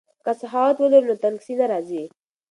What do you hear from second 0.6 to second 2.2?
ولرو نو تنګسي نه راځي.